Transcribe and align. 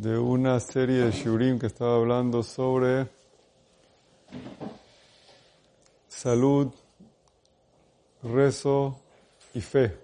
de 0.00 0.16
una 0.16 0.60
serie 0.60 1.06
de 1.06 1.10
shurim 1.10 1.58
que 1.58 1.66
estaba 1.66 1.96
hablando 1.96 2.44
sobre 2.44 3.08
salud, 6.06 6.72
rezo 8.22 8.96
y 9.54 9.60
fe. 9.60 9.98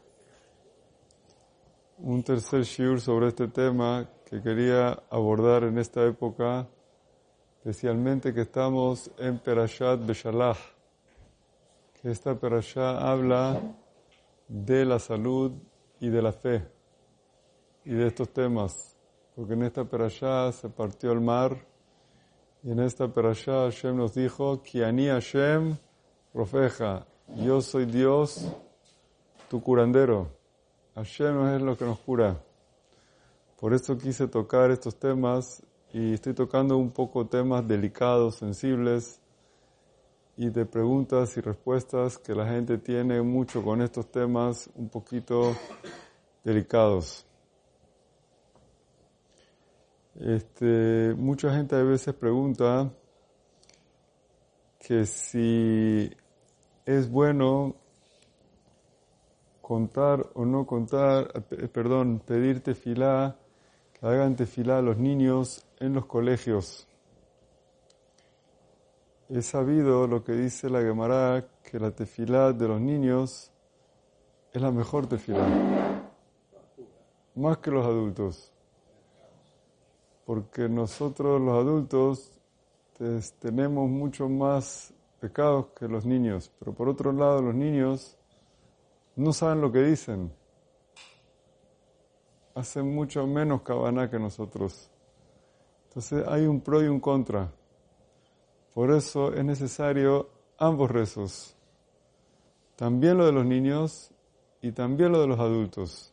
Un 1.99 2.25
tercer 2.25 2.65
shiur 2.65 3.01
sobre 3.01 3.29
este 3.29 3.47
tema 3.47 4.09
que 4.29 4.43
quería 4.43 5.01
abordar 5.11 5.63
en 5.63 5.79
esta 5.79 6.05
época, 6.05 6.67
especialmente 7.59 8.35
que 8.35 8.41
estamos 8.41 9.13
en 9.17 9.39
Perashat 9.39 10.05
Beshalach, 10.05 10.59
que 12.03 12.11
esta 12.11 12.35
Perashat 12.35 13.01
habla 13.01 13.61
de 14.49 14.85
la 14.85 14.99
salud 14.99 15.53
y 16.01 16.09
de 16.09 16.21
la 16.21 16.33
fe 16.33 16.67
y 17.85 17.91
de 17.91 18.09
estos 18.09 18.31
temas, 18.31 18.94
porque 19.35 19.55
en 19.55 19.63
esta 19.65 19.85
perashá 19.85 20.53
se 20.53 20.69
partió 20.69 21.13
el 21.13 21.21
mar 21.21 21.57
y 22.63 22.71
en 22.71 22.81
esta 22.81 23.09
perashá 23.09 23.65
Hashem 23.65 23.97
nos 23.97 24.15
dijo, 24.15 24.63
Kiani 24.63 25.09
Hashem 25.09 25.77
Rofeja, 26.33 27.07
yo 27.37 27.61
soy 27.61 27.87
Dios, 27.87 28.47
tu 29.49 29.63
curandero. 29.63 30.29
Hashem 30.95 31.57
es 31.57 31.63
lo 31.63 31.77
que 31.77 31.85
nos 31.85 31.99
cura. 31.99 32.41
Por 33.59 33.75
eso 33.75 33.99
quise 33.99 34.29
tocar 34.29 34.71
estos 34.71 34.97
temas 34.97 35.63
y 35.93 36.15
estoy 36.15 36.35
tocando 36.35 36.77
un 36.77 36.91
poco 36.91 37.27
temas 37.27 37.67
delicados, 37.67 38.37
sensibles 38.37 39.21
y 40.37 40.51
de 40.51 40.67
preguntas 40.67 41.37
y 41.37 41.41
respuestas 41.41 42.19
que 42.19 42.35
la 42.35 42.49
gente 42.49 42.79
tiene 42.79 43.23
mucho 43.23 43.63
con 43.63 43.83
estos 43.83 44.11
temas 44.11 44.69
un 44.75 44.89
poquito 44.89 45.55
delicados. 46.43 47.27
Este, 50.21 51.13
mucha 51.17 51.53
gente 51.55 51.75
a 51.75 51.83
veces 51.83 52.15
pregunta 52.15 52.93
que 54.79 55.07
si 55.07 56.09
es 56.87 57.11
bueno 57.11 57.75
contar 59.61 60.31
o 60.35 60.45
no 60.45 60.67
contar, 60.67 61.33
eh, 61.51 61.69
perdón, 61.69 62.21
pedir 62.25 62.63
tefilá, 62.63 63.37
que 63.93 64.07
hagan 64.07 64.37
tefilá 64.37 64.79
a 64.79 64.83
los 64.83 64.99
niños 64.99 65.67
en 65.81 65.95
los 65.95 66.07
colegios. 66.07 66.87
He 69.31 69.43
sabido 69.43 70.07
lo 70.07 70.23
que 70.23 70.33
dice 70.33 70.69
la 70.71 70.81
Gemara, 70.81 71.49
que 71.65 71.81
la 71.81 71.91
tefilá 71.91 72.53
de 72.53 72.69
los 72.69 72.81
niños 72.81 73.51
es 74.53 74.63
la 74.63 74.71
mejor 74.71 75.09
tefilá, 75.09 75.49
más 77.35 77.59
que 77.59 77.71
los 77.73 77.85
adultos. 77.85 78.54
Porque 80.25 80.69
nosotros 80.69 81.41
los 81.41 81.55
adultos 81.55 82.33
tenemos 83.41 83.89
mucho 83.89 84.29
más 84.29 84.95
pecados 85.21 85.67
que 85.79 85.89
los 85.89 86.05
niños, 86.05 86.51
pero 86.59 86.73
por 86.73 86.89
otro 86.89 87.13
lado 87.13 87.43
los 87.43 87.55
niños 87.55 88.17
no 89.17 89.33
saben 89.33 89.61
lo 89.61 89.71
que 89.71 89.83
dicen, 89.83 90.33
hacen 92.55 92.95
mucho 92.95 93.27
menos 93.27 93.63
cabana 93.63 94.11
que 94.11 94.19
nosotros. 94.19 94.91
Entonces 95.89 96.27
hay 96.27 96.47
un 96.47 96.61
pro 96.61 96.83
y 96.83 96.89
un 96.89 97.01
contra. 97.01 97.53
Por 98.73 98.91
eso 98.91 99.33
es 99.33 99.45
necesario 99.45 100.31
ambos 100.59 100.91
rezos. 100.91 101.57
También 102.77 103.19
lo 103.19 103.27
de 103.27 103.33
los 103.33 103.45
niños 103.45 104.11
y 104.61 104.73
también 104.73 105.13
lo 105.13 105.21
de 105.21 105.27
los 105.29 105.39
adultos. 105.39 106.13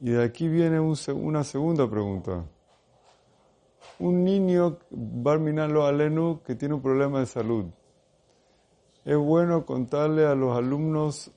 Y 0.00 0.10
de 0.10 0.24
aquí 0.24 0.48
viene 0.48 0.80
una 0.80 1.44
segunda 1.44 1.88
pregunta. 1.88 2.44
Un 3.98 4.24
niño, 4.24 4.78
Barminalo 4.90 5.86
Alenu, 5.86 6.42
que 6.42 6.54
tiene 6.54 6.74
un 6.74 6.82
problema 6.82 7.20
de 7.20 7.26
salud. 7.26 7.66
Es 9.04 9.16
bueno 9.16 9.64
contarle 9.64 10.26
a 10.26 10.34
los 10.34 10.56
alumnos 10.56 11.30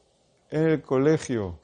en 0.49 0.67
el 0.67 0.81
colegio 0.81 1.59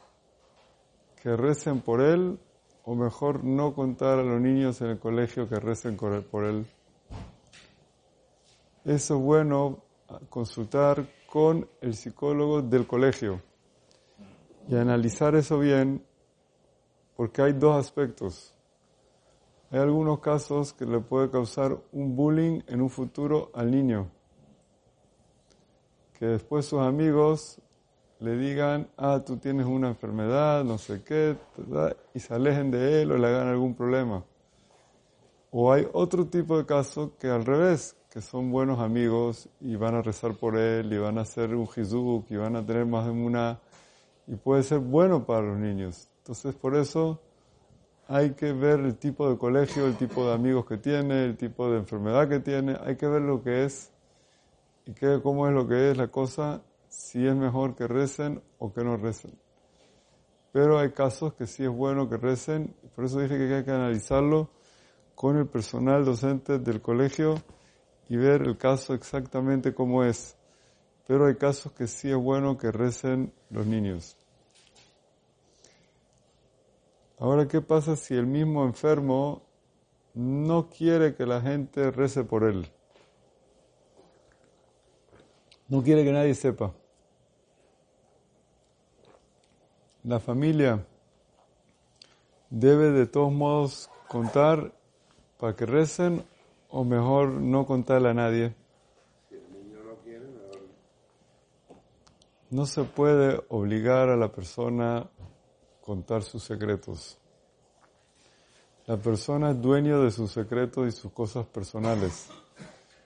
que 1.22 1.36
recen 1.36 1.82
por 1.82 2.02
él, 2.02 2.38
o 2.86 2.96
mejor 2.96 3.44
no 3.44 3.74
contar 3.74 4.20
a 4.20 4.24
los 4.24 4.42
niños 4.42 4.82
en 4.82 4.90
el 4.90 5.00
colegio 5.00 5.48
que 5.48 5.56
recen 5.56 5.96
por 5.98 6.44
él. 6.44 6.66
Eso 8.86 9.16
es 9.16 9.22
bueno 9.22 9.80
consultar 10.30 11.06
con 11.26 11.68
el 11.82 11.96
psicólogo 11.96 12.62
del 12.62 12.86
colegio 12.86 13.42
y 14.68 14.76
analizar 14.76 15.36
eso 15.36 15.58
bien 15.58 16.06
porque 17.16 17.42
hay 17.42 17.54
dos 17.54 17.78
aspectos. 17.78 18.53
Hay 19.74 19.80
algunos 19.80 20.20
casos 20.20 20.72
que 20.72 20.86
le 20.86 21.00
puede 21.00 21.32
causar 21.32 21.76
un 21.94 22.16
bullying 22.16 22.62
en 22.68 22.80
un 22.80 22.92
futuro 22.92 23.50
al 23.56 23.72
niño. 23.72 24.08
Que 26.14 26.28
después 26.28 26.68
sus 26.68 26.80
amigos 26.80 27.60
le 28.20 28.38
digan, 28.38 28.88
ah, 28.98 29.24
tú 29.26 29.38
tienes 29.38 29.66
una 29.66 29.88
enfermedad, 29.88 30.64
no 30.64 30.78
sé 30.78 31.04
qué, 31.04 31.36
y 32.14 32.20
se 32.20 32.36
alejen 32.36 32.70
de 32.70 33.02
él 33.02 33.14
o 33.14 33.18
le 33.18 33.26
hagan 33.26 33.48
algún 33.48 33.74
problema. 33.74 34.24
O 35.50 35.74
hay 35.74 35.88
otro 35.92 36.28
tipo 36.28 36.56
de 36.56 36.68
casos 36.68 37.14
que 37.20 37.30
al 37.30 37.44
revés, 37.44 37.96
que 38.12 38.22
son 38.22 38.52
buenos 38.52 38.80
amigos 38.80 39.50
y 39.60 39.76
van 39.76 39.96
a 39.96 40.04
rezar 40.04 40.36
por 40.36 40.56
él 40.56 40.94
y 40.94 41.00
van 41.00 41.18
a 41.18 41.22
hacer 41.22 41.56
un 41.56 41.68
jizuk 41.68 42.30
y 42.30 42.36
van 42.36 42.56
a 42.58 42.64
tener 42.64 42.86
más 42.86 43.06
de 43.06 43.12
una 43.12 43.60
y 44.28 44.36
puede 44.36 44.62
ser 44.62 44.78
bueno 44.78 45.26
para 45.26 45.42
los 45.42 45.58
niños. 45.58 46.10
Entonces 46.20 46.54
por 46.54 46.76
eso 46.76 47.23
hay 48.14 48.36
que 48.36 48.54
ver 48.54 48.80
el 48.82 48.96
tipo 48.98 49.28
de 49.28 49.40
colegio, 49.40 49.88
el 49.88 49.96
tipo 49.96 50.28
de 50.28 50.36
amigos 50.36 50.68
que 50.68 50.78
tiene, 50.78 51.26
el 51.26 51.36
tipo 51.36 51.72
de 51.72 51.80
enfermedad 51.80 52.30
que 52.30 52.40
tiene, 52.40 52.78
hay 52.80 52.96
que 52.96 53.08
ver 53.08 53.24
lo 53.24 53.42
que 53.42 53.64
es 53.64 53.92
y 54.86 54.94
que, 54.94 55.20
cómo 55.24 55.48
es 55.48 55.54
lo 55.56 55.68
que 55.68 55.90
es 55.90 55.98
la 55.98 56.10
cosa, 56.10 56.62
si 56.88 57.26
es 57.26 57.36
mejor 57.36 57.74
que 57.74 57.88
recen 57.88 58.40
o 58.60 58.72
que 58.72 58.84
no 58.84 58.98
recen. 58.98 59.34
Pero 60.52 60.78
hay 60.78 60.92
casos 60.92 61.34
que 61.34 61.48
sí 61.48 61.64
es 61.64 61.72
bueno 61.72 62.08
que 62.08 62.18
recen, 62.18 62.76
por 62.96 63.06
eso 63.06 63.20
dije 63.20 63.36
que 63.36 63.56
hay 63.56 63.64
que 63.64 63.72
analizarlo 63.72 64.52
con 65.16 65.38
el 65.38 65.48
personal 65.48 66.06
docente 66.06 66.60
del 66.60 66.82
colegio 66.82 67.42
y 68.10 68.16
ver 68.16 68.44
el 68.44 68.60
caso 68.60 68.94
exactamente 68.94 69.74
cómo 69.74 70.04
es. 70.04 70.38
Pero 71.08 71.26
hay 71.26 71.36
casos 71.36 71.72
que 71.72 71.88
sí 71.88 72.12
es 72.12 72.18
bueno 72.18 72.60
que 72.60 72.72
recen 72.72 73.34
los 73.50 73.66
niños. 73.66 74.18
Ahora, 77.20 77.48
¿qué 77.48 77.62
pasa 77.62 77.96
si 77.96 78.16
el 78.16 78.26
mismo 78.26 78.66
enfermo 78.66 79.44
no 80.14 80.70
quiere 80.70 81.16
que 81.16 81.26
la 81.26 81.42
gente 81.42 81.92
rece 81.92 82.24
por 82.24 82.44
él? 82.44 82.68
No 85.68 85.82
quiere 85.84 86.04
que 86.04 86.12
nadie 86.12 86.36
sepa. 86.36 86.74
La 90.04 90.20
familia 90.20 90.86
debe 92.50 92.92
de 92.92 93.06
todos 93.06 93.32
modos 93.32 93.90
contar 94.10 94.74
para 95.40 95.56
que 95.56 95.66
recen 95.66 96.24
o 96.70 96.84
mejor 96.84 97.30
no 97.30 97.66
contarle 97.66 98.10
a 98.10 98.14
nadie. 98.14 98.54
No 102.50 102.66
se 102.66 102.84
puede 102.84 103.42
obligar 103.50 104.10
a 104.10 104.18
la 104.18 104.32
persona 104.32 105.10
contar 105.84 106.24
sus 106.24 106.44
secretos. 106.44 107.18
La 108.86 108.98
persona 108.98 109.52
es 109.52 109.62
dueño 109.62 110.02
de 110.04 110.12
sus 110.12 110.32
secretos 110.32 110.88
y 110.88 110.92
sus 110.92 111.12
cosas 111.12 111.46
personales. 111.46 112.30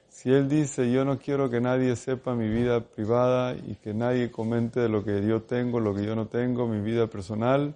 Si 0.10 0.32
él 0.32 0.50
dice, 0.50 0.92
yo 0.92 1.06
no 1.06 1.20
quiero 1.20 1.50
que 1.50 1.62
nadie 1.62 1.96
sepa 1.96 2.34
mi 2.34 2.50
vida 2.50 2.80
privada 2.80 3.56
y 3.56 3.76
que 3.76 3.94
nadie 3.94 4.32
comente 4.32 4.80
de 4.80 4.90
lo 4.90 5.04
que 5.04 5.26
yo 5.26 5.44
tengo, 5.44 5.80
lo 5.80 5.94
que 5.94 6.06
yo 6.06 6.16
no 6.16 6.28
tengo, 6.28 6.68
mi 6.68 6.82
vida 6.82 7.08
personal, 7.08 7.76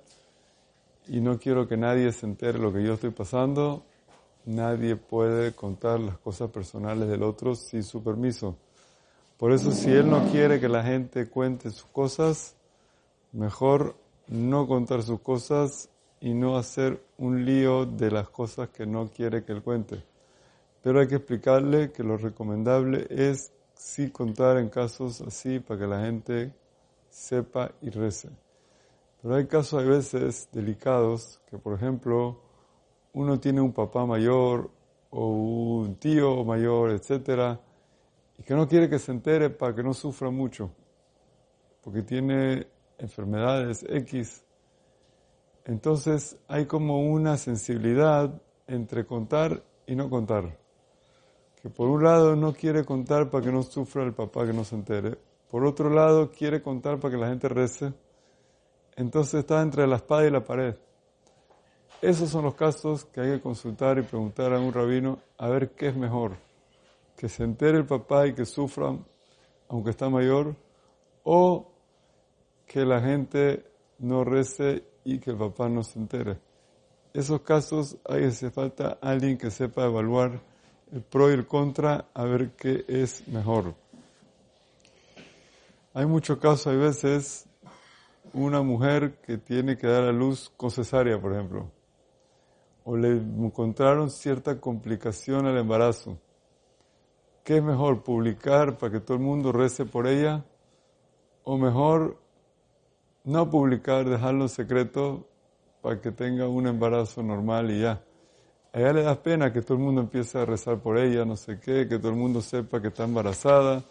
y 1.08 1.20
no 1.22 1.38
quiero 1.38 1.68
que 1.68 1.78
nadie 1.78 2.12
se 2.12 2.26
entere 2.26 2.58
lo 2.58 2.74
que 2.74 2.84
yo 2.84 2.94
estoy 2.94 3.12
pasando, 3.12 3.84
Nadie 4.46 4.96
puede 4.96 5.54
contar 5.54 6.00
las 6.00 6.18
cosas 6.18 6.50
personales 6.50 7.08
del 7.08 7.22
otro 7.22 7.54
sin 7.54 7.84
su 7.84 8.04
permiso. 8.04 8.56
Por 9.38 9.52
eso 9.52 9.72
si 9.72 9.92
él 9.92 10.10
no 10.10 10.32
quiere 10.32 10.60
que 10.60 10.68
la 10.68 10.84
gente 10.84 11.30
cuente 11.30 11.70
sus 11.70 11.86
cosas, 11.86 12.56
mejor 13.32 13.96
no 14.32 14.66
contar 14.66 15.04
sus 15.04 15.20
cosas 15.20 15.90
y 16.22 16.34
no 16.34 16.58
hacer 16.58 17.04
un 17.18 17.46
lío 17.46 17.86
de 17.86 18.10
las 18.10 18.30
cosas 18.30 18.70
que 18.70 18.86
no 18.86 19.10
quiere 19.10 19.44
que 19.44 19.52
él 19.52 19.62
cuente. 19.62 20.04
Pero 20.82 21.00
hay 21.00 21.08
que 21.08 21.16
explicarle 21.16 21.92
que 21.92 22.04
lo 22.04 22.18
recomendable 22.18 23.06
es 23.10 23.52
sí 23.74 24.10
contar 24.10 24.58
en 24.58 24.70
casos 24.70 25.22
así 25.22 25.60
para 25.60 25.82
que 25.82 25.88
la 25.88 26.02
gente 26.02 26.54
sepa 27.10 27.72
y 27.82 27.90
rece. 27.90 28.30
Pero 29.22 29.36
hay 29.36 29.48
casos 29.48 29.84
a 29.84 29.86
veces 29.86 30.48
delicados 30.52 31.42
que, 31.50 31.58
por 31.58 31.74
ejemplo, 31.74 32.40
uno 33.14 33.40
tiene 33.40 33.60
un 33.60 33.74
papá 33.74 34.06
mayor 34.06 34.72
o 35.10 35.28
un 35.28 35.96
tío 35.96 36.44
mayor, 36.46 36.92
etcétera, 36.92 37.60
y 38.40 38.44
que 38.44 38.54
no 38.54 38.68
quiere 38.68 38.90
que 38.90 38.98
se 38.98 39.12
entere 39.12 39.50
para 39.50 39.76
que 39.76 39.84
no 39.84 39.94
sufra 39.94 40.30
mucho, 40.30 40.72
porque 41.84 42.02
tiene 42.02 42.66
enfermedades 43.02 43.86
X. 43.90 44.44
Entonces 45.66 46.38
hay 46.48 46.66
como 46.66 47.00
una 47.02 47.38
sensibilidad 47.38 48.42
entre 48.68 49.06
contar 49.06 49.64
y 49.86 49.96
no 49.96 50.10
contar. 50.10 50.58
Que 51.62 51.70
por 51.70 51.90
un 51.90 52.04
lado 52.04 52.36
no 52.36 52.54
quiere 52.54 52.86
contar 52.86 53.30
para 53.30 53.46
que 53.46 53.52
no 53.52 53.64
sufra 53.64 54.04
el 54.04 54.14
papá 54.14 54.46
que 54.46 54.54
no 54.54 54.64
se 54.64 54.76
entere. 54.76 55.18
Por 55.50 55.66
otro 55.66 55.90
lado 55.90 56.32
quiere 56.32 56.62
contar 56.62 57.00
para 57.00 57.14
que 57.14 57.20
la 57.20 57.28
gente 57.28 57.50
rece. 57.50 57.94
Entonces 58.96 59.42
está 59.42 59.62
entre 59.62 59.86
la 59.86 59.98
espada 59.98 60.28
y 60.28 60.32
la 60.32 60.44
pared. 60.44 60.76
Esos 62.02 62.30
son 62.30 62.46
los 62.46 62.56
casos 62.56 63.06
que 63.06 63.22
hay 63.22 63.32
que 63.34 63.42
consultar 63.42 64.00
y 64.00 64.02
preguntar 64.02 64.54
a 64.54 64.60
un 64.60 64.74
rabino 64.74 65.20
a 65.38 65.50
ver 65.50 65.72
qué 65.72 65.90
es 65.90 65.96
mejor. 65.96 66.36
Que 67.16 67.30
se 67.30 67.44
entere 67.44 67.78
el 67.78 67.86
papá 67.86 68.26
y 68.26 68.34
que 68.34 68.46
sufra, 68.46 68.98
aunque 69.70 69.92
está 69.92 70.10
mayor, 70.10 70.56
o 71.24 71.71
que 72.72 72.86
la 72.86 73.02
gente 73.02 73.66
no 74.00 74.24
rece 74.24 74.86
y 75.04 75.20
que 75.20 75.32
el 75.32 75.38
papá 75.38 75.68
no 75.68 75.84
se 75.84 76.00
entere. 76.00 76.38
Esos 77.14 77.42
casos 77.42 77.98
hay 78.08 78.24
hace 78.24 78.50
falta 78.50 78.98
alguien 79.02 79.38
que 79.38 79.52
sepa 79.52 79.84
evaluar 79.84 80.40
el 80.94 81.02
pro 81.02 81.30
y 81.30 81.34
el 81.34 81.46
contra 81.46 82.06
a 82.14 82.24
ver 82.24 82.52
qué 82.52 82.86
es 82.88 83.28
mejor. 83.28 83.76
Hay 85.94 86.06
muchos 86.06 86.38
casos, 86.38 86.68
hay 86.68 86.78
veces, 86.78 87.46
una 88.32 88.62
mujer 88.62 89.18
que 89.18 89.38
tiene 89.38 89.78
que 89.78 89.88
dar 89.88 90.04
a 90.04 90.14
luz 90.14 90.50
con 90.56 90.72
cesárea, 90.72 91.20
por 91.20 91.34
ejemplo, 91.34 91.70
o 92.86 92.96
le 92.96 93.10
encontraron 93.10 94.10
cierta 94.10 94.62
complicación 94.62 95.46
al 95.46 95.58
embarazo. 95.58 96.18
¿Qué 97.44 97.58
es 97.58 97.64
mejor, 97.64 98.02
publicar 98.02 98.78
para 98.78 98.94
que 98.94 99.02
todo 99.02 99.18
el 99.18 99.24
mundo 99.24 99.52
rece 99.52 99.84
por 99.84 100.08
ella? 100.08 100.46
¿O 101.44 101.58
mejor 101.58 102.22
no 103.24 103.50
publicar, 103.50 104.10
dejarlo 104.10 104.48
secreto 104.48 105.28
para 105.82 106.00
que 106.00 106.12
tenga 106.12 106.48
un 106.48 106.68
embarazo 106.68 107.24
normal 107.24 107.72
y 107.72 107.82
ya. 107.82 108.02
A 108.74 108.80
ella 108.80 108.94
le 108.94 109.04
da 109.04 109.22
pena 109.22 109.52
que 109.52 109.62
todo 109.62 109.78
el 109.78 109.84
mundo 109.84 110.02
empiece 110.02 110.38
a 110.40 110.46
rezar 110.46 110.80
por 110.80 110.98
ella, 110.98 111.26
no 111.26 111.36
sé 111.36 111.60
qué, 111.60 111.88
que 111.88 111.98
todo 112.00 112.10
el 112.10 112.18
mundo 112.18 112.42
sepa 112.42 112.82
que 112.82 112.88
está 112.88 113.04
embarazada, 113.04 113.84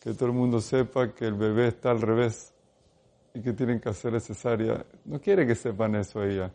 que 0.00 0.14
todo 0.14 0.26
el 0.26 0.32
mundo 0.32 0.60
sepa 0.60 1.12
que 1.12 1.26
el 1.26 1.34
bebé 1.34 1.68
está 1.68 1.90
al 1.90 2.00
revés 2.00 2.54
y 3.34 3.42
que 3.42 3.52
tienen 3.52 3.80
que 3.80 3.90
hacer 3.90 4.18
cesárea. 4.20 4.84
No 5.04 5.20
quiere 5.20 5.46
que 5.46 5.54
sepan 5.54 5.94
eso 5.96 6.22
ella. 6.22 6.50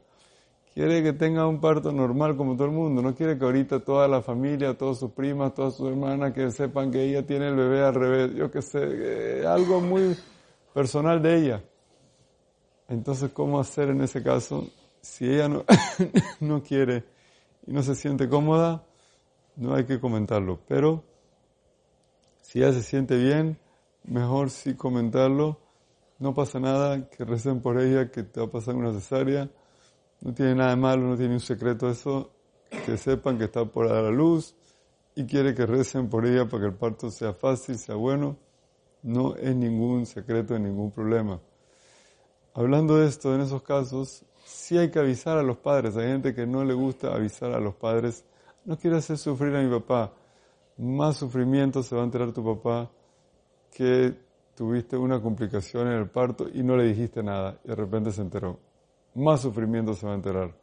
Quiere 0.73 1.03
que 1.03 1.13
tenga 1.13 1.45
un 1.47 1.59
parto 1.59 1.91
normal 1.91 2.37
como 2.37 2.55
todo 2.55 2.65
el 2.65 2.71
mundo. 2.71 3.01
No 3.01 3.13
quiere 3.13 3.37
que 3.37 3.43
ahorita 3.43 3.81
toda 3.81 4.07
la 4.07 4.21
familia, 4.21 4.75
todas 4.77 4.99
sus 4.99 5.11
primas, 5.11 5.53
todas 5.53 5.75
sus 5.75 5.89
hermanas, 5.89 6.31
que 6.31 6.49
sepan 6.49 6.89
que 6.91 7.03
ella 7.03 7.25
tiene 7.25 7.49
el 7.49 7.55
bebé 7.55 7.83
al 7.83 7.93
revés. 7.93 8.33
Yo 8.33 8.49
qué 8.49 8.61
sé, 8.61 9.45
algo 9.45 9.81
muy 9.81 10.15
personal 10.73 11.21
de 11.21 11.37
ella. 11.37 11.63
Entonces, 12.91 13.31
¿cómo 13.31 13.57
hacer 13.57 13.88
en 13.88 14.01
ese 14.01 14.21
caso? 14.21 14.67
Si 15.01 15.25
ella 15.25 15.47
no, 15.47 15.63
no 16.41 16.61
quiere 16.61 17.05
y 17.65 17.71
no 17.71 17.83
se 17.83 17.95
siente 17.95 18.27
cómoda, 18.27 18.83
no 19.55 19.73
hay 19.73 19.85
que 19.85 20.01
comentarlo. 20.01 20.59
Pero 20.67 21.01
si 22.41 22.59
ella 22.59 22.73
se 22.73 22.83
siente 22.83 23.15
bien, 23.17 23.57
mejor 24.03 24.49
sí 24.49 24.75
comentarlo. 24.75 25.57
No 26.19 26.33
pasa 26.33 26.59
nada, 26.59 27.09
que 27.09 27.23
recen 27.23 27.61
por 27.61 27.79
ella, 27.79 28.11
que 28.11 28.23
te 28.23 28.41
va 28.41 28.47
a 28.47 28.51
pasar 28.51 28.75
una 28.75 28.91
cesárea. 28.91 29.49
No 30.19 30.33
tiene 30.33 30.55
nada 30.55 30.71
de 30.71 30.75
malo, 30.75 31.07
no 31.07 31.15
tiene 31.15 31.35
un 31.35 31.39
secreto 31.39 31.89
eso. 31.89 32.31
Que 32.85 32.97
sepan 32.97 33.38
que 33.38 33.45
está 33.45 33.63
por 33.63 33.88
dar 33.88 34.03
la 34.03 34.11
luz 34.11 34.53
y 35.15 35.25
quiere 35.25 35.55
que 35.55 35.65
recen 35.65 36.09
por 36.09 36.25
ella 36.25 36.45
para 36.45 36.63
que 36.63 36.69
el 36.71 36.75
parto 36.75 37.09
sea 37.09 37.33
fácil, 37.33 37.77
sea 37.77 37.95
bueno. 37.95 38.35
No 39.01 39.33
es 39.38 39.55
ningún 39.55 40.05
secreto, 40.05 40.59
ningún 40.59 40.91
problema. 40.91 41.39
Hablando 42.53 42.98
de 42.98 43.07
esto, 43.07 43.33
en 43.33 43.42
esos 43.42 43.63
casos, 43.63 44.25
sí 44.44 44.77
hay 44.77 44.92
que 44.92 45.00
avisar 45.00 45.38
a 45.38 45.44
los 45.44 45.57
padres. 45.57 45.95
Hay 45.95 46.07
gente 46.07 46.36
que 46.36 46.45
no 46.45 46.65
le 46.65 46.74
gusta 46.74 47.13
avisar 47.13 47.53
a 47.53 47.59
los 47.59 47.75
padres. 47.75 48.25
No 48.65 48.77
quiero 48.77 48.98
hacer 48.98 49.18
sufrir 49.18 49.56
a 49.56 49.62
mi 49.62 49.69
papá. 49.69 50.13
Más 50.77 51.18
sufrimiento 51.18 51.81
se 51.81 51.95
va 51.95 52.01
a 52.01 52.06
enterar 52.06 52.33
tu 52.33 52.44
papá 52.44 52.92
que 53.71 54.13
tuviste 54.56 54.98
una 54.98 55.21
complicación 55.21 55.88
en 55.88 55.94
el 55.94 56.09
parto 56.09 56.48
y 56.53 56.62
no 56.62 56.75
le 56.75 56.83
dijiste 56.83 57.24
nada 57.24 57.57
y 57.63 57.69
de 57.69 57.75
repente 57.75 58.12
se 58.12 58.21
enteró. 58.21 58.59
Más 59.15 59.42
sufrimiento 59.42 59.94
se 59.94 60.06
va 60.06 60.12
a 60.12 60.15
enterar. 60.15 60.53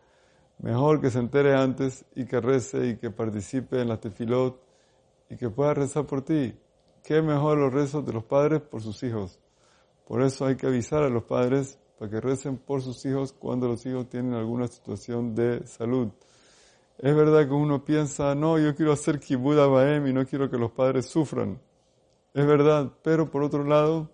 Mejor 0.58 1.00
que 1.00 1.11
se 1.11 1.20
entere 1.20 1.55
antes 1.55 2.05
y 2.14 2.26
que 2.26 2.40
rece 2.40 2.88
y 2.88 2.96
que 2.96 3.11
participe 3.11 3.81
en 3.81 3.88
la 3.88 3.99
tefilot 3.99 4.61
y 5.31 5.37
que 5.37 5.49
pueda 5.49 5.73
rezar 5.73 6.05
por 6.06 6.23
ti. 6.23 6.55
¿Qué 7.02 7.23
mejor 7.23 7.58
los 7.58 7.73
rezos 7.73 8.05
de 8.05 8.12
los 8.12 8.25
padres 8.25 8.61
por 8.61 8.82
sus 8.82 9.02
hijos? 9.02 9.38
Por 10.08 10.22
eso 10.22 10.46
hay 10.46 10.56
que 10.56 10.66
avisar 10.66 11.02
a 11.02 11.10
los 11.10 11.25
padres 11.25 11.78
para 11.99 12.10
que 12.10 12.19
recen 12.19 12.56
por 12.56 12.81
sus 12.81 13.05
hijos 13.05 13.34
cuando 13.34 13.69
los 13.69 13.84
hijos 13.84 14.08
tienen 14.08 14.32
alguna 14.32 14.66
situación 14.66 15.34
de 15.34 15.66
salud. 15.66 16.08
Es 16.96 17.14
verdad 17.14 17.46
que 17.46 17.52
uno 17.52 17.84
piensa, 17.84 18.34
no, 18.34 18.58
yo 18.58 18.75
quiero 18.75 18.93
hacer 18.93 19.20
kibbutz 19.20 19.58
baem 19.70 20.06
y 20.06 20.14
no 20.14 20.25
quiero 20.25 20.50
que 20.50 20.56
los 20.56 20.70
padres 20.70 21.05
sufran. 21.05 21.60
Es 22.32 22.46
verdad, 22.46 22.90
pero 23.02 23.31
por 23.31 23.43
otro 23.43 23.64
lado, 23.64 24.10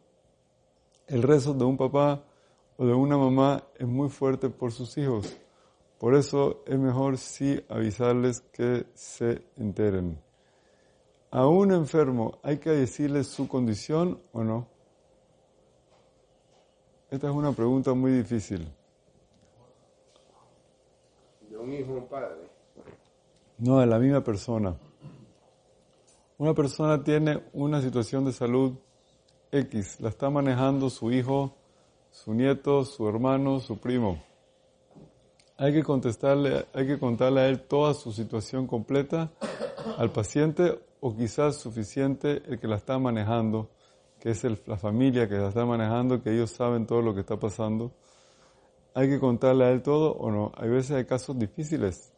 el 1.06 1.23
rezo 1.23 1.55
de 1.55 1.64
un 1.64 1.76
papá 1.76 2.25
o 2.76 2.85
de 2.85 2.93
una 2.93 3.17
mamá 3.17 3.62
es 3.79 3.87
muy 3.87 4.08
fuerte 4.08 4.50
por 4.50 4.73
sus 4.73 4.99
hijos. 4.99 5.38
Por 6.00 6.17
eso 6.17 6.64
es 6.67 6.76
mejor 6.76 7.19
sí 7.19 7.64
avisarles 7.69 8.40
que 8.40 8.85
se 8.94 9.47
enteren. 9.56 10.20
A 11.31 11.47
un 11.47 11.70
enfermo 11.70 12.40
hay 12.43 12.58
que 12.58 12.70
decirle 12.70 13.23
su 13.23 13.47
condición 13.47 14.20
o 14.32 14.43
no. 14.43 14.74
Esta 17.14 17.28
es 17.28 17.34
una 17.37 17.52
pregunta 17.52 17.94
muy 17.94 18.11
difícil. 18.11 18.66
¿De 21.49 21.56
un 21.56 21.72
hijo 21.72 21.93
un 21.93 22.08
padre? 22.08 22.50
No, 23.58 23.78
de 23.78 23.87
la 23.87 24.00
misma 24.00 24.25
persona. 24.25 24.75
Una 26.38 26.55
persona 26.55 27.05
tiene 27.05 27.40
una 27.52 27.81
situación 27.81 28.25
de 28.25 28.32
salud 28.32 28.72
X, 29.52 30.00
la 30.00 30.08
está 30.08 30.28
manejando 30.28 30.90
su 30.90 31.12
hijo, 31.12 31.55
su 32.11 32.34
nieto, 32.34 32.84
su 32.84 33.08
hermano, 33.08 33.61
su 33.61 33.78
primo. 33.78 34.20
Hay 35.56 35.72
que 35.72 35.84
contestarle, 35.84 36.66
hay 36.75 36.84
que 36.84 36.99
contarle 36.99 37.43
a 37.43 37.46
él 37.46 37.61
toda 37.61 37.94
su 37.94 38.11
situación 38.11 38.66
completa 38.66 39.31
al 39.99 40.11
paciente 40.11 40.81
o 40.99 41.14
quizás 41.14 41.58
suficiente 41.58 42.43
el 42.49 42.58
que 42.58 42.66
la 42.66 42.75
está 42.75 42.99
manejando 42.99 43.70
que 44.25 44.31
es 44.31 44.43
la 44.67 44.79
familia 44.79 45.29
que 45.29 45.35
la 45.35 45.49
está 45.49 45.67
manejando, 45.67 46.23
que 46.23 46.32
ellos 46.32 46.50
saben 46.50 46.87
todo 46.87 47.03
lo 47.03 47.12
que 47.12 47.21
está 47.21 47.38
pasando. 47.38 47.93
¿Hay 48.94 49.06
que 49.06 49.21
contarle 49.21 49.67
a 49.67 49.71
él 49.71 49.82
todo 49.82 50.12
o 50.12 50.31
no? 50.31 50.50
Hay 50.56 50.71
veces 50.71 50.93
hay 50.93 51.05
casos 51.05 51.38
difíciles. 51.38 52.11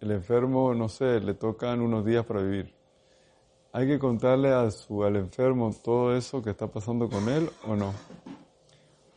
El 0.00 0.10
enfermo, 0.10 0.74
no 0.74 0.88
sé, 0.88 1.20
le 1.20 1.34
tocan 1.34 1.80
unos 1.80 2.04
días 2.04 2.26
para 2.26 2.42
vivir. 2.42 2.74
¿Hay 3.72 3.86
que 3.86 4.00
contarle 4.00 4.52
al 4.52 4.72
enfermo 5.14 5.72
todo 5.80 6.16
eso 6.16 6.42
que 6.42 6.50
está 6.50 6.66
pasando 6.66 7.08
con 7.08 7.28
él 7.28 7.48
o 7.68 7.76
no? 7.76 7.94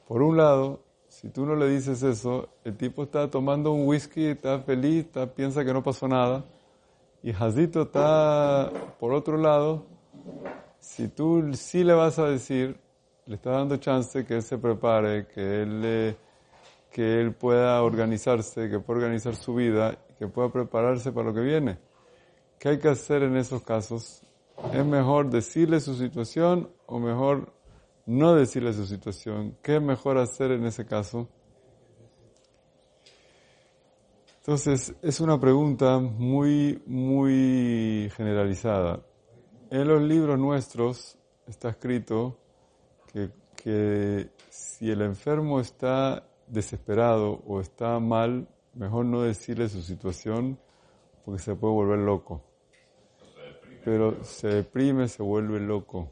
Por 0.07 0.21
un 0.21 0.37
lado, 0.37 0.81
si 1.07 1.29
tú 1.29 1.43
no 1.43 1.55
le 1.55 1.67
dices 1.67 2.03
eso, 2.03 2.49
el 2.63 2.77
tipo 2.77 3.01
está 3.01 3.31
tomando 3.31 3.71
un 3.71 3.87
whisky, 3.87 4.27
está 4.27 4.59
feliz, 4.59 5.05
está, 5.05 5.25
piensa 5.25 5.65
que 5.65 5.73
no 5.73 5.81
pasó 5.81 6.07
nada. 6.07 6.45
Y 7.23 7.33
Jazito 7.33 7.81
está, 7.81 8.71
por 8.99 9.11
otro 9.11 9.37
lado, 9.37 9.87
si 10.79 11.07
tú 11.07 11.53
sí 11.53 11.83
le 11.83 11.93
vas 11.93 12.19
a 12.19 12.25
decir, 12.25 12.79
le 13.25 13.35
estás 13.35 13.53
dando 13.53 13.77
chance 13.77 14.25
que 14.25 14.35
él 14.35 14.43
se 14.43 14.57
prepare, 14.57 15.27
que 15.27 15.61
él, 15.61 16.17
que 16.91 17.21
él 17.21 17.33
pueda 17.33 17.81
organizarse, 17.83 18.69
que 18.69 18.79
pueda 18.79 18.99
organizar 18.99 19.35
su 19.35 19.55
vida, 19.55 19.97
que 20.17 20.27
pueda 20.27 20.49
prepararse 20.49 21.11
para 21.11 21.27
lo 21.27 21.33
que 21.33 21.41
viene. 21.41 21.77
¿Qué 22.59 22.69
hay 22.69 22.79
que 22.79 22.89
hacer 22.89 23.23
en 23.23 23.37
esos 23.37 23.61
casos? 23.61 24.21
¿Es 24.73 24.85
mejor 24.85 25.29
decirle 25.29 25.79
su 25.79 25.93
situación 25.95 26.69
o 26.87 26.99
mejor 26.99 27.53
no 28.05 28.33
decirle 28.33 28.73
su 28.73 28.85
situación? 28.85 29.57
¿Qué 29.61 29.75
es 29.75 29.81
mejor 29.81 30.17
hacer 30.17 30.51
en 30.51 30.65
ese 30.65 30.85
caso? 30.85 31.27
Entonces, 34.39 34.95
es 35.01 35.19
una 35.19 35.37
pregunta 35.39 35.99
muy, 35.99 36.81
muy 36.85 38.09
generalizada. 38.15 39.01
En 39.69 39.85
los 39.85 40.01
libros 40.01 40.39
nuestros 40.39 41.17
está 41.45 41.69
escrito 41.69 42.37
que, 43.11 44.29
si 44.49 44.89
el 44.89 45.01
enfermo 45.01 45.59
está 45.59 46.23
desesperado 46.47 47.41
o 47.45 47.59
está 47.59 47.99
mal, 47.99 48.47
mejor 48.75 49.05
no 49.05 49.23
decirle 49.23 49.67
su 49.67 49.81
situación 49.81 50.57
porque 51.25 51.41
se 51.41 51.55
puede 51.55 51.73
volver 51.73 51.99
loco. 51.99 52.41
Pero 53.83 54.23
se 54.23 54.47
deprime, 54.47 55.09
se 55.09 55.21
vuelve 55.21 55.59
loco. 55.59 56.11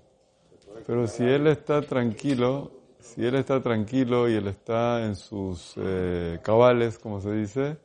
Pero 0.85 1.07
si 1.07 1.23
él 1.23 1.47
está 1.47 1.81
tranquilo, 1.81 2.71
si 2.99 3.25
él 3.25 3.35
está 3.35 3.61
tranquilo 3.61 4.27
y 4.27 4.33
él 4.33 4.47
está 4.47 5.05
en 5.05 5.15
sus 5.15 5.75
eh, 5.77 6.39
cabales, 6.43 6.99
como 6.99 7.21
se 7.21 7.31
dice, 7.31 7.77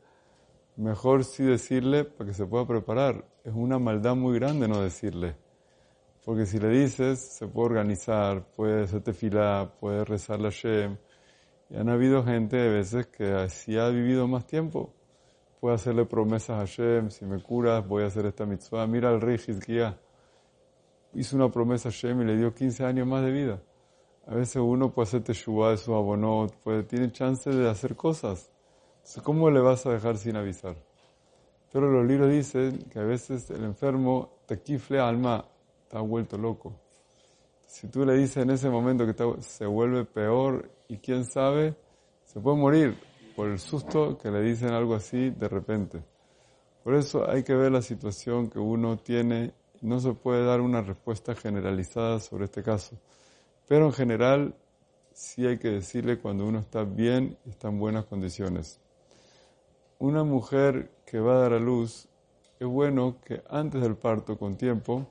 mejor 0.75 1.23
sí 1.23 1.43
decirle 1.43 2.03
para 2.03 2.29
que 2.29 2.33
se 2.33 2.45
pueda 2.45 2.67
preparar. 2.67 3.25
Es 3.45 3.53
una 3.55 3.79
maldad 3.79 4.15
muy 4.15 4.37
grande 4.37 4.67
no 4.67 4.81
decirle. 4.81 5.35
Porque 6.23 6.45
si 6.45 6.59
le 6.59 6.69
dices, 6.69 7.19
se 7.19 7.47
puede 7.47 7.67
organizar, 7.67 8.45
puede 8.55 8.83
hacerte 8.83 9.13
fila, 9.13 9.73
puede 9.79 10.05
rezar 10.05 10.39
la 10.39 10.49
Shem. 10.49 10.97
Y 11.69 11.77
han 11.77 11.89
habido 11.89 12.23
gente 12.23 12.57
de 12.57 12.69
veces 12.69 13.07
que 13.07 13.31
así 13.31 13.77
ha 13.77 13.89
vivido 13.89 14.27
más 14.27 14.45
tiempo. 14.45 14.93
puede 15.59 15.75
hacerle 15.75 16.05
promesas 16.05 16.51
a 16.51 16.59
Hashem, 16.59 17.11
si 17.11 17.23
me 17.25 17.41
curas 17.41 17.87
voy 17.87 18.03
a 18.03 18.07
hacer 18.07 18.25
esta 18.25 18.45
mitzvah. 18.45 18.87
Mira 18.87 19.09
al 19.09 19.21
rey 19.21 19.35
Hizkiah, 19.35 19.97
hizo 21.13 21.35
una 21.35 21.51
promesa 21.51 21.89
a 21.89 21.91
Hashem 21.91 22.21
y 22.21 22.25
le 22.25 22.37
dio 22.37 22.53
15 22.53 22.83
años 22.85 23.07
más 23.07 23.23
de 23.23 23.31
vida. 23.31 23.61
A 24.27 24.35
veces 24.35 24.57
uno 24.57 24.91
puede 24.91 25.07
hacer 25.07 25.23
teshuva 25.23 25.71
de 25.71 25.77
su 25.77 25.93
abonot, 25.93 26.55
puede, 26.57 26.83
tiene 26.83 27.11
chance 27.11 27.49
de 27.49 27.69
hacer 27.69 27.95
cosas. 27.95 28.51
Entonces, 28.97 29.23
¿cómo 29.23 29.49
le 29.49 29.59
vas 29.59 29.85
a 29.85 29.91
dejar 29.91 30.17
sin 30.17 30.35
avisar? 30.35 30.75
Pero 31.71 31.89
los 31.89 32.05
libros 32.05 32.29
dicen 32.29 32.77
que 32.91 32.99
a 32.99 33.03
veces 33.03 33.49
el 33.49 33.63
enfermo 33.63 34.39
te 34.45 34.61
kifle 34.61 34.99
alma, 34.99 35.45
está 35.91 35.99
vuelto 35.99 36.37
loco. 36.37 36.73
Si 37.67 37.87
tú 37.87 38.05
le 38.05 38.15
dices 38.15 38.37
en 38.37 38.49
ese 38.49 38.69
momento 38.69 39.05
que 39.05 39.41
se 39.41 39.65
vuelve 39.65 40.05
peor 40.05 40.71
y 40.87 40.99
quién 40.99 41.25
sabe, 41.25 41.75
se 42.23 42.39
puede 42.39 42.55
morir 42.55 42.97
por 43.35 43.49
el 43.49 43.59
susto 43.59 44.17
que 44.17 44.31
le 44.31 44.41
dicen 44.41 44.69
algo 44.69 44.95
así 44.95 45.31
de 45.31 45.49
repente. 45.49 46.01
Por 46.81 46.95
eso 46.95 47.29
hay 47.29 47.43
que 47.43 47.53
ver 47.55 47.73
la 47.73 47.81
situación 47.81 48.49
que 48.49 48.57
uno 48.57 48.99
tiene. 48.99 49.53
No 49.81 49.99
se 49.99 50.13
puede 50.13 50.45
dar 50.45 50.61
una 50.61 50.81
respuesta 50.81 51.35
generalizada 51.35 52.21
sobre 52.21 52.45
este 52.45 52.63
caso. 52.63 52.95
Pero 53.67 53.87
en 53.87 53.93
general 53.93 54.55
sí 55.11 55.45
hay 55.45 55.57
que 55.57 55.71
decirle 55.71 56.19
cuando 56.19 56.45
uno 56.45 56.59
está 56.59 56.85
bien 56.85 57.37
y 57.45 57.49
está 57.49 57.67
en 57.67 57.79
buenas 57.79 58.05
condiciones. 58.05 58.79
Una 59.99 60.23
mujer 60.23 60.89
que 61.05 61.19
va 61.19 61.33
a 61.33 61.39
dar 61.39 61.53
a 61.53 61.59
luz, 61.59 62.07
es 62.61 62.67
bueno 62.67 63.17
que 63.25 63.43
antes 63.49 63.81
del 63.81 63.97
parto, 63.97 64.37
con 64.37 64.55
tiempo, 64.55 65.05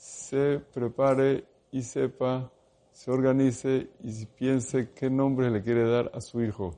se 0.00 0.58
prepare 0.72 1.44
y 1.70 1.82
sepa, 1.82 2.50
se 2.90 3.10
organice 3.10 3.90
y 4.02 4.24
piense 4.24 4.92
qué 4.94 5.10
nombre 5.10 5.50
le 5.50 5.62
quiere 5.62 5.86
dar 5.86 6.10
a 6.14 6.22
su 6.22 6.40
hijo. 6.40 6.74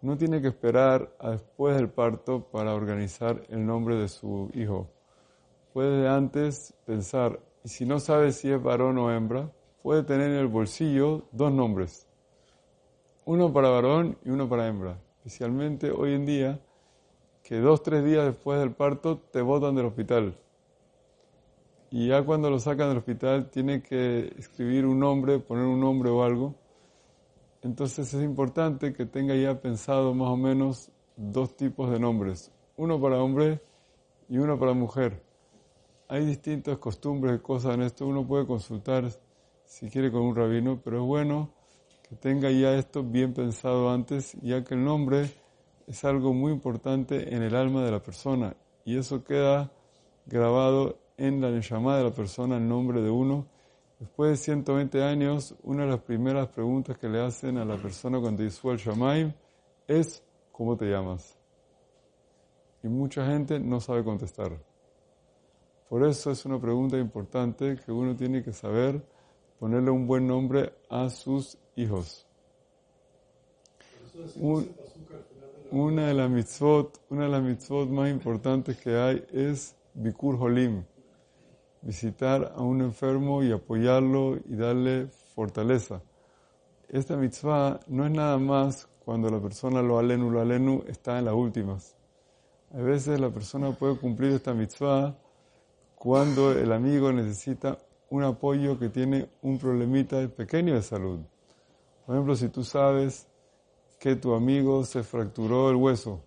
No 0.00 0.16
tiene 0.16 0.40
que 0.40 0.48
esperar 0.48 1.14
a 1.18 1.32
después 1.32 1.76
del 1.76 1.90
parto 1.90 2.42
para 2.50 2.74
organizar 2.74 3.42
el 3.50 3.66
nombre 3.66 3.96
de 3.96 4.08
su 4.08 4.50
hijo. 4.54 4.88
Puede 5.74 6.08
antes 6.08 6.72
pensar, 6.86 7.38
y 7.64 7.68
si 7.68 7.84
no 7.84 8.00
sabe 8.00 8.32
si 8.32 8.50
es 8.50 8.62
varón 8.62 8.96
o 8.96 9.12
hembra, 9.12 9.52
puede 9.82 10.02
tener 10.02 10.30
en 10.30 10.38
el 10.38 10.48
bolsillo 10.48 11.28
dos 11.32 11.52
nombres. 11.52 12.08
Uno 13.26 13.52
para 13.52 13.68
varón 13.68 14.16
y 14.24 14.30
uno 14.30 14.48
para 14.48 14.66
hembra. 14.66 14.98
Especialmente 15.18 15.90
hoy 15.90 16.14
en 16.14 16.24
día, 16.24 16.60
que 17.42 17.58
dos, 17.58 17.82
tres 17.82 18.02
días 18.06 18.24
después 18.24 18.58
del 18.58 18.72
parto 18.72 19.18
te 19.18 19.42
botan 19.42 19.74
del 19.74 19.84
hospital 19.84 20.34
y 21.90 22.08
ya 22.08 22.22
cuando 22.22 22.50
lo 22.50 22.58
sacan 22.58 22.88
del 22.88 22.98
hospital 22.98 23.50
tiene 23.50 23.82
que 23.82 24.32
escribir 24.38 24.84
un 24.86 24.98
nombre, 24.98 25.38
poner 25.38 25.64
un 25.64 25.80
nombre 25.80 26.10
o 26.10 26.22
algo. 26.22 26.54
Entonces 27.62 28.12
es 28.12 28.22
importante 28.22 28.92
que 28.92 29.06
tenga 29.06 29.34
ya 29.34 29.60
pensado 29.60 30.14
más 30.14 30.28
o 30.28 30.36
menos 30.36 30.90
dos 31.16 31.56
tipos 31.56 31.90
de 31.90 31.98
nombres, 31.98 32.52
uno 32.76 33.00
para 33.00 33.22
hombre 33.22 33.60
y 34.28 34.38
uno 34.38 34.58
para 34.58 34.74
mujer. 34.74 35.22
Hay 36.08 36.24
distintas 36.24 36.78
costumbres 36.78 37.36
y 37.36 37.42
cosas 37.42 37.74
en 37.74 37.82
esto, 37.82 38.06
uno 38.06 38.26
puede 38.26 38.46
consultar 38.46 39.10
si 39.64 39.90
quiere 39.90 40.10
con 40.10 40.22
un 40.22 40.36
rabino, 40.36 40.80
pero 40.82 40.98
es 40.98 41.06
bueno 41.06 41.50
que 42.08 42.16
tenga 42.16 42.50
ya 42.50 42.74
esto 42.74 43.02
bien 43.02 43.34
pensado 43.34 43.90
antes, 43.90 44.34
ya 44.40 44.64
que 44.64 44.74
el 44.74 44.84
nombre 44.84 45.30
es 45.86 46.04
algo 46.04 46.32
muy 46.32 46.52
importante 46.52 47.34
en 47.34 47.42
el 47.42 47.54
alma 47.54 47.82
de 47.84 47.90
la 47.90 48.02
persona 48.02 48.56
y 48.84 48.96
eso 48.96 49.24
queda 49.24 49.70
grabado 50.26 50.98
en 51.18 51.40
la 51.40 51.50
llamada 51.50 51.98
de 51.98 52.04
la 52.04 52.10
persona 52.12 52.56
el 52.56 52.66
nombre 52.66 53.02
de 53.02 53.10
uno. 53.10 53.46
Después 53.98 54.30
de 54.30 54.36
120 54.36 55.02
años, 55.02 55.54
una 55.64 55.82
de 55.82 55.90
las 55.90 56.00
primeras 56.00 56.46
preguntas 56.48 56.96
que 56.96 57.08
le 57.08 57.20
hacen 57.20 57.58
a 57.58 57.64
la 57.64 57.76
persona 57.76 58.20
cuando 58.20 58.44
dice 58.44 58.66
el 58.68 58.78
Shamaim 58.78 59.32
es 59.88 60.22
¿cómo 60.52 60.76
te 60.76 60.86
llamas? 60.86 61.36
Y 62.84 62.88
mucha 62.88 63.26
gente 63.26 63.58
no 63.58 63.80
sabe 63.80 64.04
contestar. 64.04 64.56
Por 65.88 66.06
eso 66.06 66.30
es 66.30 66.44
una 66.44 66.60
pregunta 66.60 66.96
importante 66.96 67.76
que 67.84 67.90
uno 67.90 68.14
tiene 68.14 68.42
que 68.42 68.52
saber 68.52 69.02
ponerle 69.58 69.90
un 69.90 70.06
buen 70.06 70.26
nombre 70.26 70.72
a 70.88 71.10
sus 71.10 71.58
hijos. 71.74 72.24
una 75.70 76.06
de 76.06 76.14
las 76.14 76.30
mitzvot, 76.30 77.00
una 77.10 77.24
de 77.24 77.30
las 77.30 77.42
mitzvot 77.42 77.88
más 77.88 78.10
importantes 78.10 78.78
que 78.78 78.96
hay 78.96 79.24
es 79.32 79.74
Bikur 79.94 80.36
Holim 80.40 80.84
visitar 81.82 82.52
a 82.56 82.62
un 82.62 82.80
enfermo 82.80 83.42
y 83.42 83.52
apoyarlo 83.52 84.36
y 84.36 84.56
darle 84.56 85.08
fortaleza. 85.34 86.02
Esta 86.88 87.16
mitzvah 87.16 87.80
no 87.88 88.06
es 88.06 88.10
nada 88.10 88.38
más 88.38 88.88
cuando 89.04 89.30
la 89.30 89.40
persona 89.40 89.82
lo 89.82 89.98
alenu, 89.98 90.30
lo 90.30 90.40
alenu 90.40 90.84
está 90.86 91.18
en 91.18 91.26
las 91.26 91.34
últimas. 91.34 91.96
A 92.74 92.78
veces 92.78 93.20
la 93.20 93.30
persona 93.30 93.72
puede 93.72 93.96
cumplir 93.96 94.32
esta 94.32 94.52
mitzvah 94.52 95.16
cuando 95.94 96.52
el 96.52 96.72
amigo 96.72 97.12
necesita 97.12 97.78
un 98.10 98.22
apoyo 98.22 98.78
que 98.78 98.88
tiene 98.88 99.28
un 99.42 99.58
problemita 99.58 100.26
pequeño 100.28 100.74
de 100.74 100.82
salud. 100.82 101.20
Por 102.06 102.14
ejemplo, 102.14 102.36
si 102.36 102.48
tú 102.48 102.64
sabes 102.64 103.26
que 103.98 104.16
tu 104.16 104.34
amigo 104.34 104.84
se 104.84 105.02
fracturó 105.02 105.70
el 105.70 105.76
hueso 105.76 106.20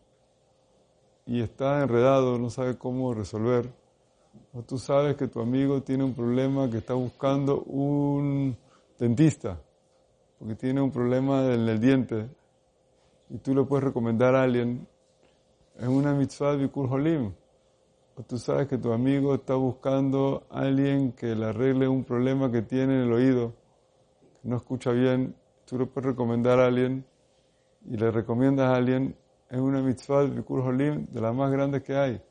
y 1.26 1.42
está 1.42 1.82
enredado, 1.82 2.38
no 2.38 2.50
sabe 2.50 2.78
cómo 2.78 3.14
resolver, 3.14 3.72
o 4.54 4.64
tú 4.64 4.78
sabes 4.78 5.16
que 5.16 5.28
tu 5.28 5.40
amigo 5.40 5.82
tiene 5.82 6.04
un 6.04 6.14
problema 6.14 6.70
que 6.70 6.78
está 6.78 6.94
buscando 6.94 7.62
un 7.64 8.56
dentista, 8.98 9.60
porque 10.38 10.56
tiene 10.56 10.82
un 10.82 10.92
problema 10.92 11.46
en 11.54 11.68
el 11.68 11.80
diente, 11.80 12.30
y 13.30 13.38
tú 13.38 13.56
le 13.56 13.64
puedes 13.64 13.86
recomendar 13.86 14.36
a 14.36 14.44
alguien, 14.44 14.88
es 15.80 15.88
una 15.88 16.14
mitzvah 16.14 16.52
de 16.52 16.58
Bikur 16.58 16.92
Holim. 16.92 17.32
O 18.16 18.24
tú 18.24 18.38
sabes 18.38 18.68
que 18.68 18.78
tu 18.78 18.92
amigo 18.92 19.34
está 19.34 19.56
buscando 19.56 20.44
a 20.50 20.60
alguien 20.62 21.14
que 21.14 21.34
le 21.34 21.46
arregle 21.46 21.88
un 21.88 22.04
problema 22.04 22.52
que 22.52 22.62
tiene 22.62 22.96
en 22.96 23.08
el 23.08 23.14
oído, 23.14 23.54
no 24.44 24.58
escucha 24.58 24.92
bien, 24.92 25.34
tú 25.66 25.78
le 25.78 25.86
puedes 25.86 26.10
recomendar 26.10 26.60
a 26.60 26.66
alguien 26.66 27.06
y 27.86 27.96
le 27.96 28.12
recomiendas 28.12 28.68
a 28.68 28.76
alguien, 28.76 29.16
es 29.50 29.60
una 29.60 29.82
mitzvah 29.82 30.24
de 30.24 30.30
Bikur 30.32 30.60
Holim 30.60 31.06
de 31.06 31.22
las 31.22 31.34
más 31.34 31.52
grandes 31.52 31.84
que 31.84 31.96
hay. 31.96 32.22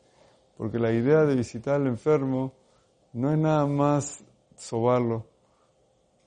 Porque 0.61 0.79
la 0.79 0.93
idea 0.93 1.25
de 1.25 1.37
visitar 1.37 1.76
al 1.76 1.87
enfermo 1.87 2.52
no 3.14 3.33
es 3.33 3.38
nada 3.38 3.64
más 3.64 4.23
sobarlo, 4.55 5.25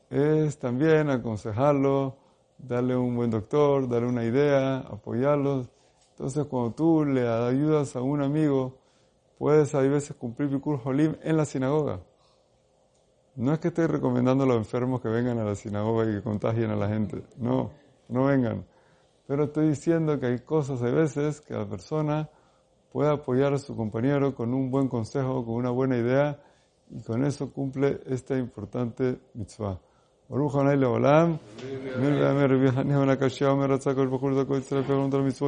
es 0.10 0.58
también 0.58 1.12
aconsejarlo, 1.12 2.18
darle 2.58 2.96
un 2.96 3.16
buen 3.16 3.30
doctor, 3.30 3.88
darle 3.88 4.08
una 4.08 4.24
idea, 4.24 4.80
apoyarlo. 4.80 5.68
Entonces, 6.10 6.46
cuando 6.46 6.72
tú 6.72 7.06
le 7.06 7.28
ayudas 7.30 7.96
a 7.96 8.02
un 8.02 8.24
amigo, 8.24 8.80
puedes 9.38 9.76
a 9.76 9.82
veces 9.82 10.16
cumplir 10.16 10.50
Bikur 10.50 10.82
Holim 10.84 11.16
en 11.22 11.38
la 11.38 11.46
sinagoga. 11.46 12.00
No 13.36 13.54
es 13.54 13.60
que 13.60 13.68
esté 13.68 13.86
recomendando 13.86 14.46
a 14.46 14.48
los 14.48 14.58
enfermos 14.58 15.00
que 15.00 15.10
vengan 15.10 15.38
a 15.38 15.44
la 15.44 15.54
sinagoga 15.54 16.10
y 16.10 16.16
que 16.16 16.24
contagien 16.24 16.72
a 16.72 16.76
la 16.76 16.88
gente. 16.88 17.22
No, 17.38 17.70
no 18.10 18.26
vengan. 18.26 18.66
Pero 19.28 19.44
estoy 19.44 19.70
diciendo 19.70 20.20
que 20.20 20.26
hay 20.26 20.40
cosas, 20.40 20.82
a 20.82 20.90
veces, 20.90 21.40
que 21.40 21.54
la 21.54 21.70
persona 21.70 22.32
puede 22.94 23.12
apoyar 23.12 23.54
a 23.54 23.58
su 23.58 23.76
compañero 23.76 24.36
con 24.36 24.54
un 24.54 24.70
buen 24.70 24.88
consejo, 24.88 25.44
con 25.44 25.56
una 25.56 25.72
buena 25.72 25.98
idea, 25.98 26.40
y 26.92 27.02
con 27.02 27.26
eso 27.26 27.52
cumple 27.52 28.00
esta 28.06 28.38
importante 28.38 29.18
mitzvah. 29.34 29.80